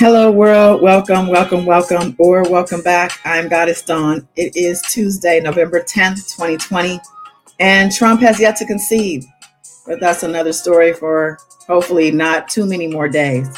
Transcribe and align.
Hello, 0.00 0.30
world. 0.30 0.80
Welcome, 0.80 1.26
welcome, 1.26 1.66
welcome, 1.66 2.14
or 2.20 2.44
welcome 2.44 2.82
back. 2.82 3.18
I'm 3.24 3.48
Goddess 3.48 3.82
Dawn. 3.82 4.28
It 4.36 4.56
is 4.56 4.80
Tuesday, 4.82 5.40
November 5.40 5.80
10th, 5.80 6.36
2020, 6.36 7.00
and 7.58 7.90
Trump 7.90 8.20
has 8.20 8.38
yet 8.38 8.54
to 8.58 8.64
concede. 8.64 9.24
But 9.88 9.98
that's 9.98 10.22
another 10.22 10.52
story 10.52 10.92
for 10.92 11.36
hopefully 11.66 12.12
not 12.12 12.46
too 12.46 12.64
many 12.64 12.86
more 12.86 13.08
days. 13.08 13.48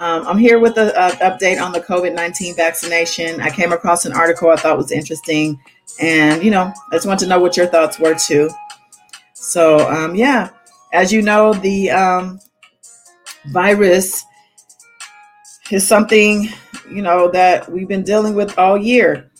Um, 0.00 0.26
I'm 0.26 0.38
here 0.38 0.58
with 0.58 0.76
an 0.78 0.88
update 1.20 1.62
on 1.62 1.70
the 1.70 1.80
COVID 1.80 2.12
19 2.12 2.56
vaccination. 2.56 3.40
I 3.40 3.48
came 3.48 3.70
across 3.70 4.04
an 4.04 4.12
article 4.12 4.50
I 4.50 4.56
thought 4.56 4.76
was 4.76 4.90
interesting, 4.90 5.60
and 6.00 6.42
you 6.42 6.50
know, 6.50 6.72
I 6.90 6.96
just 6.96 7.06
want 7.06 7.20
to 7.20 7.28
know 7.28 7.38
what 7.38 7.56
your 7.56 7.68
thoughts 7.68 8.00
were 8.00 8.16
too. 8.16 8.50
So, 9.32 9.88
um, 9.88 10.16
yeah, 10.16 10.50
as 10.92 11.12
you 11.12 11.22
know, 11.22 11.54
the 11.54 11.92
um, 11.92 12.40
virus 13.52 14.24
is 15.70 15.86
something 15.86 16.48
you 16.90 17.02
know 17.02 17.30
that 17.30 17.70
we've 17.70 17.88
been 17.88 18.02
dealing 18.02 18.34
with 18.34 18.58
all 18.58 18.76
year. 18.76 19.30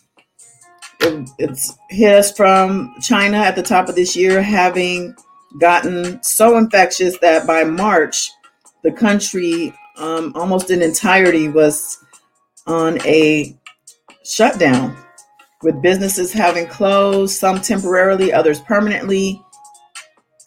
It, 1.01 1.29
it's 1.39 1.79
hit 1.91 2.15
us 2.15 2.33
from 2.33 2.95
China 3.01 3.39
at 3.39 3.57
the 3.57 3.63
top 3.63 3.89
of 3.89 3.95
this 3.95 4.17
year, 4.17 4.43
having 4.43 5.15
gotten 5.61 6.23
so 6.23 6.59
infectious 6.59 7.19
that 7.19 7.47
by 7.47 7.65
March, 7.65 8.31
the 8.83 8.93
country 8.93 9.73
um, 9.97 10.33
almost 10.35 10.71
in 10.71 10.83
entirety 10.83 11.49
was 11.49 11.99
on 12.67 13.01
a 13.07 13.57
shutdown, 14.25 14.97
with 15.63 15.81
businesses 15.81 16.33
having 16.33 16.67
closed, 16.67 17.39
some 17.39 17.61
temporarily, 17.61 18.33
others 18.33 18.61
permanently. 18.61 19.43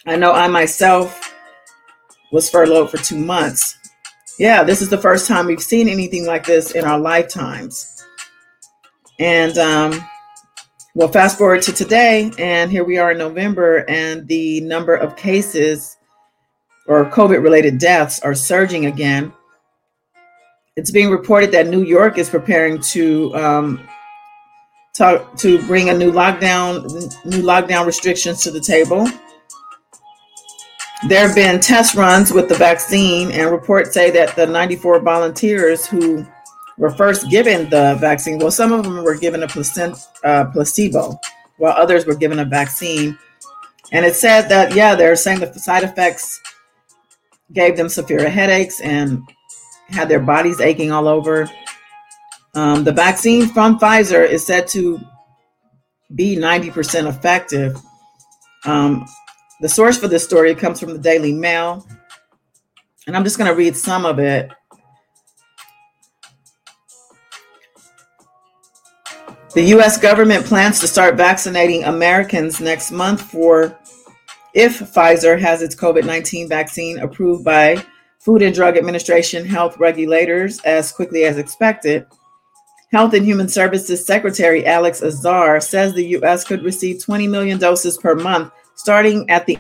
I 0.05 0.15
know 0.15 0.31
I 0.31 0.47
myself 0.47 1.33
was 2.31 2.49
furloughed 2.49 2.91
for 2.91 2.97
two 2.97 3.17
months 3.17 3.77
yeah, 4.41 4.63
this 4.63 4.81
is 4.81 4.89
the 4.89 4.97
first 4.97 5.27
time 5.27 5.45
we've 5.45 5.61
seen 5.61 5.87
anything 5.87 6.25
like 6.25 6.47
this 6.47 6.71
in 6.71 6.83
our 6.83 6.97
lifetimes. 6.97 8.03
And 9.19 9.55
um, 9.59 10.03
well, 10.95 11.09
fast 11.09 11.37
forward 11.37 11.61
to 11.61 11.71
today, 11.71 12.31
and 12.39 12.71
here 12.71 12.83
we 12.83 12.97
are 12.97 13.11
in 13.11 13.19
November, 13.19 13.85
and 13.87 14.27
the 14.27 14.61
number 14.61 14.95
of 14.95 15.15
cases 15.15 15.95
or 16.87 17.05
COVID 17.05 17.43
related 17.43 17.77
deaths 17.77 18.19
are 18.21 18.33
surging 18.33 18.87
again. 18.87 19.31
It's 20.75 20.89
being 20.89 21.11
reported 21.11 21.51
that 21.51 21.67
New 21.67 21.83
York 21.83 22.17
is 22.17 22.27
preparing 22.27 22.81
to 22.93 23.35
um, 23.35 23.87
talk, 24.97 25.37
to 25.37 25.63
bring 25.67 25.91
a 25.91 25.93
new 25.93 26.11
lockdown, 26.11 26.81
new 27.25 27.43
lockdown 27.43 27.85
restrictions 27.85 28.41
to 28.41 28.49
the 28.49 28.59
table. 28.59 29.07
There 31.07 31.27
have 31.27 31.35
been 31.35 31.59
test 31.59 31.95
runs 31.95 32.31
with 32.31 32.47
the 32.47 32.55
vaccine, 32.55 33.31
and 33.31 33.49
reports 33.49 33.91
say 33.91 34.11
that 34.11 34.35
the 34.35 34.45
94 34.45 34.99
volunteers 34.99 35.87
who 35.87 36.25
were 36.77 36.91
first 36.91 37.29
given 37.29 37.69
the 37.71 37.97
vaccine, 37.99 38.37
well, 38.37 38.51
some 38.51 38.71
of 38.71 38.83
them 38.83 39.03
were 39.03 39.15
given 39.15 39.41
a 39.41 39.47
placent, 39.47 39.97
uh, 40.23 40.45
placebo, 40.45 41.19
while 41.57 41.73
others 41.73 42.05
were 42.05 42.13
given 42.13 42.37
a 42.37 42.45
vaccine. 42.45 43.17
And 43.91 44.05
it 44.05 44.15
said 44.15 44.47
that, 44.49 44.75
yeah, 44.75 44.93
they're 44.93 45.15
saying 45.15 45.39
the 45.39 45.51
side 45.53 45.83
effects 45.83 46.39
gave 47.51 47.77
them 47.77 47.89
severe 47.89 48.29
headaches 48.29 48.79
and 48.81 49.23
had 49.89 50.07
their 50.07 50.19
bodies 50.19 50.61
aching 50.61 50.91
all 50.91 51.07
over. 51.07 51.49
Um, 52.53 52.83
the 52.83 52.91
vaccine 52.91 53.47
from 53.47 53.79
Pfizer 53.79 54.27
is 54.27 54.45
said 54.45 54.67
to 54.69 54.99
be 56.13 56.35
90% 56.35 57.07
effective. 57.07 57.75
Um, 58.65 59.05
the 59.61 59.69
source 59.69 59.97
for 59.97 60.07
this 60.07 60.23
story 60.23 60.55
comes 60.55 60.79
from 60.79 60.91
the 60.91 60.99
Daily 60.99 61.31
Mail, 61.31 61.87
and 63.05 63.15
I'm 63.15 63.23
just 63.23 63.37
going 63.37 63.49
to 63.49 63.55
read 63.55 63.77
some 63.77 64.05
of 64.05 64.17
it. 64.17 64.51
The 69.53 69.63
US 69.75 69.97
government 69.97 70.45
plans 70.45 70.79
to 70.79 70.87
start 70.87 71.15
vaccinating 71.15 71.83
Americans 71.83 72.59
next 72.59 72.91
month 72.91 73.21
for 73.21 73.77
if 74.53 74.79
Pfizer 74.79 75.39
has 75.39 75.61
its 75.61 75.75
COVID 75.75 76.05
19 76.05 76.49
vaccine 76.49 76.99
approved 76.99 77.43
by 77.43 77.83
Food 78.19 78.41
and 78.41 78.55
Drug 78.55 78.77
Administration 78.77 79.45
health 79.45 79.77
regulators 79.77 80.59
as 80.61 80.91
quickly 80.91 81.25
as 81.25 81.37
expected. 81.37 82.05
Health 82.91 83.13
and 83.13 83.25
Human 83.25 83.47
Services 83.47 84.05
Secretary 84.05 84.65
Alex 84.65 85.03
Azar 85.03 85.59
says 85.59 85.93
the 85.93 86.07
US 86.17 86.43
could 86.43 86.63
receive 86.63 87.03
20 87.03 87.27
million 87.27 87.59
doses 87.59 87.97
per 87.97 88.15
month 88.15 88.51
starting 88.81 89.29
at 89.29 89.45
the 89.45 89.59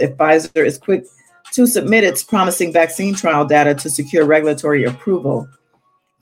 if 0.00 0.16
Pfizer 0.16 0.64
is 0.66 0.78
quick 0.78 1.04
to 1.52 1.66
submit 1.66 2.04
its 2.04 2.24
promising 2.24 2.72
vaccine 2.72 3.14
trial 3.14 3.44
data 3.44 3.74
to 3.74 3.90
secure 3.90 4.24
regulatory 4.24 4.84
approval. 4.84 5.48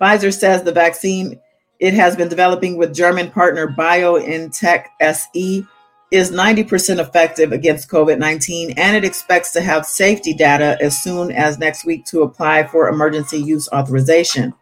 Pfizer 0.00 0.32
says 0.32 0.62
the 0.62 0.72
vaccine 0.72 1.40
it 1.78 1.94
has 1.94 2.16
been 2.16 2.28
developing 2.28 2.76
with 2.76 2.94
German 2.94 3.30
partner 3.30 3.68
BioNTech 3.68 4.86
SE 5.00 5.66
is 6.10 6.30
90% 6.30 6.98
effective 6.98 7.52
against 7.52 7.90
COVID 7.90 8.18
19, 8.18 8.72
and 8.78 8.96
it 8.96 9.04
expects 9.04 9.52
to 9.52 9.60
have 9.60 9.84
safety 9.84 10.32
data 10.32 10.78
as 10.80 11.02
soon 11.02 11.30
as 11.30 11.58
next 11.58 11.84
week 11.84 12.04
to 12.06 12.22
apply 12.22 12.66
for 12.66 12.88
emergency 12.88 13.38
use 13.38 13.68
authorization. 13.72 14.54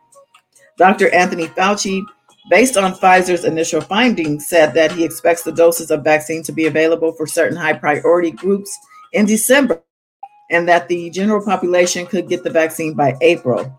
Dr. 0.77 1.09
Anthony 1.15 1.47
Fauci 1.47 2.03
based 2.51 2.77
on 2.77 2.95
Pfizer's 2.95 3.45
initial 3.45 3.81
findings, 3.81 4.47
said 4.47 4.75
that 4.75 4.93
he 4.93 5.05
expects 5.05 5.43
the 5.43 5.53
doses 5.53 5.91
of 5.91 6.05
vaccine 6.05 6.43
to 6.43 6.53
be 6.53 6.67
available 6.67 7.13
for 7.13 7.27
certain 7.27 7.57
high 7.57 7.73
priority 7.73 8.31
groups 8.31 8.77
in 9.13 9.27
December 9.27 9.83
and 10.51 10.69
that 10.69 10.89
the 10.89 11.11
general 11.11 11.45
population 11.45 12.07
could 12.07 12.29
get 12.29 12.45
the 12.45 12.51
vaccine 12.51 12.95
by 12.95 13.17
April. 13.23 13.79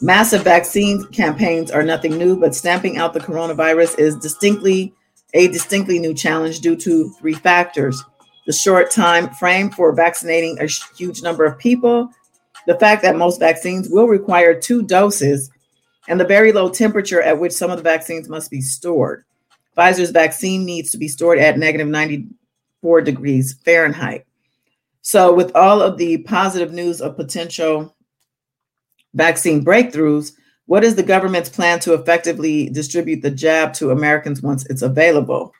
Massive 0.00 0.42
vaccine 0.42 1.04
campaigns 1.08 1.70
are 1.70 1.82
nothing 1.82 2.16
new, 2.16 2.38
but 2.38 2.54
stamping 2.54 2.96
out 2.96 3.12
the 3.12 3.20
coronavirus 3.20 3.98
is 3.98 4.16
distinctly 4.16 4.94
a 5.34 5.48
distinctly 5.48 5.98
new 5.98 6.14
challenge 6.14 6.60
due 6.60 6.76
to 6.76 7.10
three 7.10 7.34
factors. 7.34 8.02
The 8.46 8.52
short 8.52 8.90
time 8.90 9.30
frame 9.34 9.70
for 9.70 9.92
vaccinating 9.92 10.58
a 10.58 10.66
huge 10.96 11.22
number 11.22 11.44
of 11.44 11.58
people, 11.58 12.10
the 12.66 12.78
fact 12.78 13.02
that 13.02 13.16
most 13.16 13.38
vaccines 13.38 13.88
will 13.88 14.08
require 14.08 14.58
two 14.58 14.82
doses, 14.82 15.50
and 16.10 16.18
the 16.18 16.24
very 16.24 16.50
low 16.50 16.68
temperature 16.68 17.22
at 17.22 17.38
which 17.38 17.52
some 17.52 17.70
of 17.70 17.76
the 17.76 17.84
vaccines 17.84 18.28
must 18.28 18.50
be 18.50 18.60
stored. 18.60 19.24
Pfizer's 19.76 20.10
vaccine 20.10 20.64
needs 20.64 20.90
to 20.90 20.98
be 20.98 21.06
stored 21.06 21.38
at 21.38 21.56
negative 21.56 21.86
94 21.86 23.00
degrees 23.02 23.54
Fahrenheit. 23.64 24.26
So, 25.02 25.32
with 25.32 25.54
all 25.54 25.80
of 25.80 25.98
the 25.98 26.18
positive 26.24 26.72
news 26.72 27.00
of 27.00 27.16
potential 27.16 27.94
vaccine 29.14 29.64
breakthroughs, 29.64 30.32
what 30.66 30.82
is 30.82 30.96
the 30.96 31.04
government's 31.04 31.48
plan 31.48 31.78
to 31.80 31.94
effectively 31.94 32.68
distribute 32.68 33.22
the 33.22 33.30
jab 33.30 33.72
to 33.74 33.92
Americans 33.92 34.42
once 34.42 34.66
it's 34.66 34.82
available? 34.82 35.52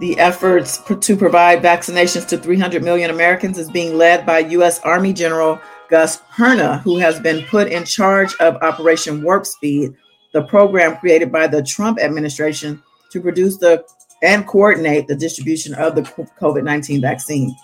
The 0.00 0.18
efforts 0.18 0.78
to 0.78 1.16
provide 1.16 1.62
vaccinations 1.62 2.26
to 2.28 2.38
300 2.38 2.82
million 2.82 3.10
Americans 3.10 3.56
is 3.56 3.70
being 3.70 3.96
led 3.96 4.26
by 4.26 4.40
U.S. 4.40 4.80
Army 4.80 5.12
General 5.12 5.60
Gus 5.88 6.20
Perna, 6.32 6.80
who 6.82 6.98
has 6.98 7.18
been 7.20 7.44
put 7.46 7.68
in 7.68 7.84
charge 7.84 8.34
of 8.40 8.56
Operation 8.56 9.22
Warp 9.22 9.46
Speed, 9.46 9.94
the 10.32 10.42
program 10.42 10.96
created 10.98 11.32
by 11.32 11.46
the 11.46 11.62
Trump 11.62 11.98
administration 11.98 12.82
to 13.10 13.20
produce 13.20 13.56
the 13.56 13.84
and 14.22 14.46
coordinate 14.46 15.06
the 15.06 15.14
distribution 15.14 15.74
of 15.74 15.94
the 15.94 16.02
COVID 16.02 16.64
19 16.64 17.00
vaccine. 17.00 17.54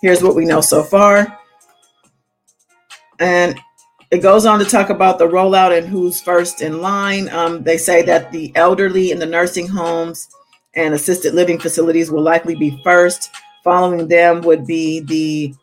Here's 0.00 0.22
what 0.22 0.34
we 0.34 0.44
know 0.44 0.60
so 0.60 0.82
far. 0.82 1.38
And 3.18 3.58
it 4.10 4.18
goes 4.18 4.46
on 4.46 4.58
to 4.58 4.64
talk 4.64 4.90
about 4.90 5.18
the 5.18 5.26
rollout 5.26 5.76
and 5.76 5.86
who's 5.86 6.20
first 6.20 6.60
in 6.60 6.80
line. 6.80 7.28
Um, 7.30 7.62
they 7.62 7.78
say 7.78 8.02
that 8.02 8.30
the 8.32 8.52
elderly 8.56 9.10
in 9.10 9.18
the 9.18 9.26
nursing 9.26 9.66
homes 9.66 10.28
and 10.74 10.94
assisted 10.94 11.34
living 11.34 11.58
facilities 11.58 12.10
will 12.10 12.22
likely 12.22 12.54
be 12.54 12.80
first. 12.82 13.30
Following 13.64 14.08
them 14.08 14.40
would 14.42 14.66
be 14.66 15.00
the 15.00 15.54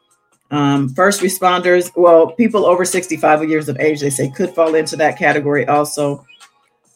um, 0.52 0.90
first 0.90 1.22
responders, 1.22 1.92
well, 1.96 2.32
people 2.32 2.66
over 2.66 2.84
65 2.84 3.48
years 3.48 3.70
of 3.70 3.80
age, 3.80 4.02
they 4.02 4.10
say 4.10 4.30
could 4.30 4.50
fall 4.52 4.76
into 4.76 4.96
that 4.96 5.18
category 5.18 5.68
also. 5.68 6.26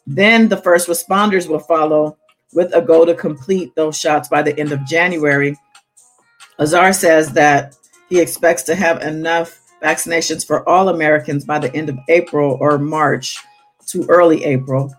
Then 0.07 0.49
the 0.49 0.57
first 0.57 0.87
responders 0.87 1.47
will 1.47 1.59
follow 1.59 2.17
with 2.53 2.73
a 2.73 2.81
goal 2.81 3.05
to 3.05 3.13
complete 3.13 3.75
those 3.75 3.97
shots 3.97 4.27
by 4.27 4.41
the 4.41 4.57
end 4.59 4.71
of 4.71 4.85
January. 4.85 5.57
Azar 6.59 6.93
says 6.93 7.33
that 7.33 7.77
he 8.09 8.19
expects 8.19 8.63
to 8.63 8.75
have 8.75 9.01
enough 9.01 9.59
vaccinations 9.81 10.45
for 10.45 10.67
all 10.67 10.89
Americans 10.89 11.45
by 11.45 11.59
the 11.59 11.73
end 11.75 11.89
of 11.89 11.97
April 12.09 12.57
or 12.59 12.77
March 12.77 13.37
to 13.87 14.05
early 14.07 14.43
April. 14.45 14.93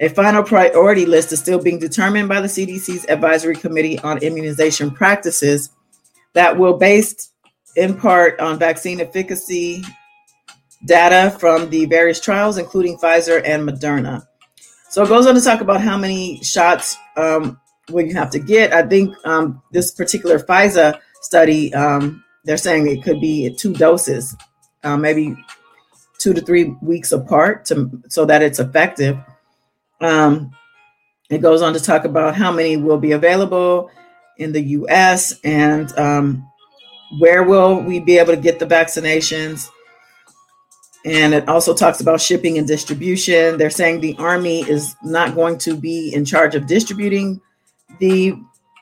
A 0.00 0.08
final 0.08 0.42
priority 0.42 1.06
list 1.06 1.32
is 1.32 1.38
still 1.38 1.62
being 1.62 1.78
determined 1.78 2.28
by 2.28 2.40
the 2.40 2.48
CDC's 2.48 3.06
Advisory 3.08 3.54
Committee 3.54 3.98
on 4.00 4.18
Immunization 4.18 4.90
Practices 4.90 5.70
that 6.32 6.58
will, 6.58 6.76
based 6.76 7.31
in 7.76 7.96
part 7.98 8.38
on 8.40 8.58
vaccine 8.58 9.00
efficacy 9.00 9.82
data 10.84 11.36
from 11.38 11.70
the 11.70 11.86
various 11.86 12.20
trials, 12.20 12.58
including 12.58 12.98
Pfizer 12.98 13.40
and 13.44 13.68
Moderna. 13.68 14.26
So 14.90 15.02
it 15.02 15.08
goes 15.08 15.26
on 15.26 15.34
to 15.34 15.40
talk 15.40 15.60
about 15.60 15.80
how 15.80 15.96
many 15.96 16.42
shots 16.42 16.96
um, 17.16 17.58
you 17.88 18.14
have 18.14 18.30
to 18.30 18.38
get. 18.38 18.72
I 18.72 18.82
think 18.82 19.14
um, 19.24 19.62
this 19.70 19.92
particular 19.92 20.38
Pfizer 20.38 20.98
study, 21.22 21.72
um, 21.72 22.22
they're 22.44 22.56
saying 22.56 22.88
it 22.88 23.02
could 23.02 23.20
be 23.20 23.54
two 23.54 23.72
doses 23.72 24.36
uh, 24.84 24.96
maybe 24.96 25.36
two 26.18 26.32
to 26.32 26.40
three 26.40 26.76
weeks 26.82 27.12
apart 27.12 27.64
to 27.66 28.02
so 28.08 28.24
that 28.24 28.42
it's 28.42 28.58
effective. 28.58 29.18
Um, 30.00 30.52
it 31.30 31.38
goes 31.38 31.62
on 31.62 31.72
to 31.74 31.80
talk 31.80 32.04
about 32.04 32.36
how 32.36 32.52
many 32.52 32.76
will 32.76 32.98
be 32.98 33.12
available 33.12 33.90
in 34.38 34.52
the 34.52 34.60
U.S. 34.60 35.38
and 35.44 35.96
um, 35.98 36.48
where 37.18 37.42
will 37.42 37.80
we 37.80 38.00
be 38.00 38.18
able 38.18 38.34
to 38.34 38.40
get 38.40 38.58
the 38.58 38.66
vaccinations. 38.66 39.68
And 41.04 41.34
it 41.34 41.48
also 41.48 41.74
talks 41.74 42.00
about 42.00 42.20
shipping 42.20 42.58
and 42.58 42.66
distribution. 42.66 43.58
They're 43.58 43.70
saying 43.70 44.00
the 44.00 44.16
Army 44.18 44.60
is 44.62 44.94
not 45.02 45.34
going 45.34 45.58
to 45.58 45.76
be 45.76 46.14
in 46.14 46.24
charge 46.24 46.54
of 46.54 46.66
distributing 46.66 47.40
the 47.98 48.34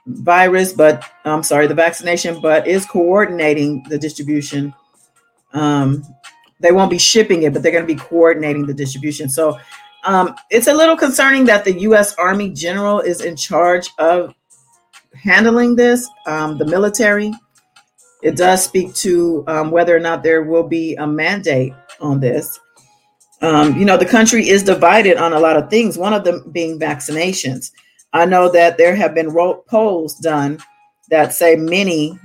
virus, 0.06 0.72
but 0.72 1.04
I'm 1.24 1.42
sorry, 1.42 1.66
the 1.66 1.74
vaccination, 1.74 2.40
but 2.40 2.66
is 2.66 2.84
coordinating 2.84 3.84
the 3.88 3.98
distribution. 3.98 4.74
Um, 5.52 6.04
they 6.60 6.72
won't 6.72 6.90
be 6.90 6.98
shipping 6.98 7.42
it, 7.44 7.52
but 7.52 7.62
they're 7.62 7.72
going 7.72 7.86
to 7.86 7.94
be 7.94 7.98
coordinating 7.98 8.66
the 8.66 8.74
distribution. 8.74 9.28
So 9.28 9.58
um, 10.04 10.34
it's 10.50 10.66
a 10.66 10.74
little 10.74 10.96
concerning 10.96 11.46
that 11.46 11.64
the 11.64 11.80
U.S. 11.80 12.14
Army 12.14 12.50
General 12.50 13.00
is 13.00 13.22
in 13.22 13.36
charge 13.36 13.88
of 13.98 14.34
handling 15.14 15.76
this, 15.76 16.08
um, 16.26 16.58
the 16.58 16.64
military. 16.64 17.32
It 18.22 18.36
does 18.36 18.62
speak 18.62 18.94
to 18.96 19.44
um, 19.46 19.70
whether 19.70 19.96
or 19.96 20.00
not 20.00 20.22
there 20.22 20.42
will 20.42 20.66
be 20.66 20.94
a 20.96 21.06
mandate 21.06 21.74
on 22.00 22.20
this. 22.20 22.58
Um, 23.42 23.76
you 23.78 23.84
know, 23.86 23.96
the 23.96 24.06
country 24.06 24.48
is 24.48 24.62
divided 24.62 25.16
on 25.16 25.32
a 25.32 25.40
lot 25.40 25.56
of 25.56 25.70
things, 25.70 25.96
one 25.96 26.12
of 26.12 26.24
them 26.24 26.50
being 26.52 26.78
vaccinations. 26.78 27.72
I 28.12 28.26
know 28.26 28.50
that 28.50 28.76
there 28.76 28.94
have 28.94 29.14
been 29.14 29.34
polls 29.68 30.14
done 30.16 30.58
that 31.08 31.32
say 31.32 31.56
many 31.56 32.18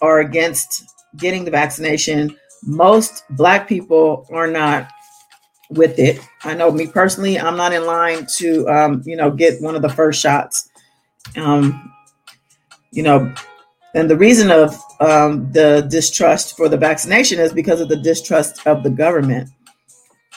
are 0.00 0.20
against 0.20 0.84
getting 1.16 1.44
the 1.44 1.50
vaccination. 1.50 2.36
Most 2.64 3.24
Black 3.30 3.68
people 3.68 4.26
are 4.30 4.46
not 4.46 4.90
with 5.70 5.98
it. 5.98 6.20
I 6.44 6.54
know 6.54 6.70
me 6.70 6.86
personally, 6.86 7.38
I'm 7.38 7.56
not 7.56 7.72
in 7.72 7.86
line 7.86 8.26
to, 8.36 8.68
um, 8.68 9.02
you 9.06 9.16
know, 9.16 9.30
get 9.30 9.62
one 9.62 9.74
of 9.74 9.82
the 9.82 9.88
first 9.88 10.20
shots. 10.20 10.68
Um, 11.36 11.92
you 12.90 13.02
know, 13.02 13.32
and 13.94 14.08
the 14.08 14.16
reason 14.16 14.50
of 14.50 14.80
um, 15.00 15.50
the 15.52 15.86
distrust 15.90 16.56
for 16.56 16.68
the 16.68 16.76
vaccination 16.76 17.38
is 17.38 17.52
because 17.52 17.80
of 17.80 17.88
the 17.88 17.96
distrust 17.96 18.66
of 18.66 18.82
the 18.82 18.90
government. 18.90 19.50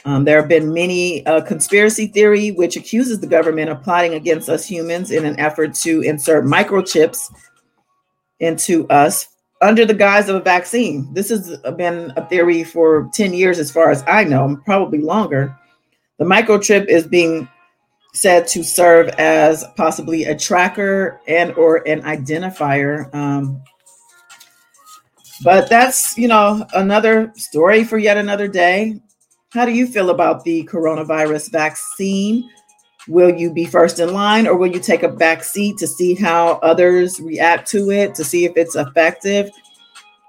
Um, 0.04 0.24
there 0.24 0.40
have 0.40 0.50
been 0.50 0.74
many 0.74 1.26
uh, 1.26 1.42
conspiracy 1.42 2.08
theory 2.08 2.52
which 2.52 2.76
accuses 2.76 3.20
the 3.20 3.28
government 3.28 3.70
of 3.70 3.82
plotting 3.82 4.14
against 4.14 4.50
us 4.50 4.66
humans 4.66 5.10
in 5.10 5.26
an 5.26 5.40
effort 5.40 5.74
to 5.76 6.02
insert 6.02 6.46
microchips 6.46 7.34
into 8.40 8.88
us 8.90 9.28
under 9.62 9.86
the 9.86 9.94
guise 9.94 10.30
of 10.30 10.36
a 10.36 10.42
vaccine. 10.42 11.12
This 11.14 11.30
has 11.30 11.58
been 11.78 12.14
a 12.18 12.28
theory 12.28 12.64
for 12.64 13.10
10 13.14 13.34
years, 13.34 13.58
as 13.58 13.72
far 13.72 13.90
as 13.90 14.04
I 14.06 14.24
know, 14.26 14.62
probably 14.66 15.00
longer. 15.00 15.58
The 16.20 16.26
microchip 16.26 16.88
is 16.88 17.08
being 17.08 17.50
said 18.16 18.48
to 18.48 18.64
serve 18.64 19.10
as 19.10 19.66
possibly 19.76 20.24
a 20.24 20.36
tracker 20.36 21.20
and 21.28 21.54
or 21.54 21.88
an 21.88 22.02
identifier 22.04 23.14
um, 23.14 23.62
but 25.44 25.70
that's 25.70 26.18
you 26.18 26.28
know 26.28 26.66
another 26.74 27.32
story 27.36 27.84
for 27.84 27.98
yet 27.98 28.18
another 28.18 28.48
day 28.48 29.00
how 29.56 29.64
do 29.64 29.72
you 29.72 29.88
feel 29.88 30.10
about 30.10 30.44
the 30.44 30.66
coronavirus 30.66 31.50
vaccine? 31.50 32.50
Will 33.08 33.34
you 33.34 33.54
be 33.54 33.64
first 33.64 34.00
in 34.00 34.14
line 34.14 34.48
or 34.48 34.58
will 34.58 34.68
you 34.68 34.82
take 34.82 35.02
a 35.02 35.08
back 35.08 35.46
seat 35.46 35.78
to 35.78 35.88
see 35.88 36.14
how 36.14 36.60
others 36.62 37.22
react 37.22 37.66
to 37.70 37.90
it, 37.90 38.14
to 38.16 38.26
see 38.26 38.44
if 38.44 38.58
it's 38.58 38.76
effective? 38.76 39.50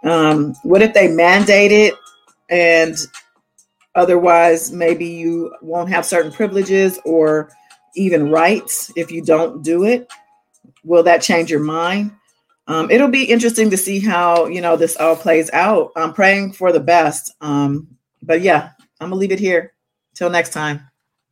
Um, 0.04 0.54
what 0.62 0.80
if 0.80 0.94
they 0.94 1.08
mandate 1.08 1.72
it 1.72 1.94
and 2.50 2.96
otherwise 3.96 4.70
maybe 4.70 5.06
you 5.06 5.52
won't 5.60 5.90
have 5.90 6.06
certain 6.06 6.30
privileges 6.30 7.00
or 7.04 7.50
even 7.96 8.30
rights 8.30 8.92
if 8.96 9.10
you 9.10 9.22
don't 9.22 9.62
do 9.62 9.84
it? 9.84 10.08
Will 10.84 11.02
that 11.02 11.22
change 11.22 11.50
your 11.50 11.60
mind? 11.60 12.12
Um, 12.68 12.90
it'll 12.90 13.08
be 13.08 13.24
interesting 13.24 13.70
to 13.70 13.76
see 13.76 14.00
how 14.00 14.46
you 14.46 14.60
know 14.60 14.76
this 14.76 14.96
all 14.96 15.16
plays 15.16 15.50
out. 15.52 15.92
I'm 15.96 16.12
praying 16.12 16.52
for 16.52 16.72
the 16.72 16.80
best. 16.80 17.34
Um, 17.40 17.88
but 18.22 18.40
yeah, 18.40 18.70
I'm 19.00 19.10
gonna 19.10 19.16
leave 19.16 19.32
it 19.32 19.40
here. 19.40 19.72
Till 20.14 20.30
next 20.30 20.52
time. 20.52 20.80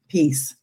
Peace. 0.08 0.54